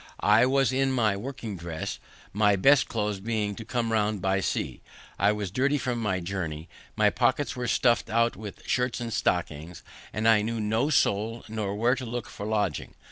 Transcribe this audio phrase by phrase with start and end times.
[0.23, 1.99] I was in my working dress,
[2.33, 4.81] my best clothes being to come round by sea.
[5.19, 9.83] I was dirty from my journey; my pockets were stuff'd out with shirts and stockings,
[10.11, 12.95] and I knew no soul nor where to look for lodging.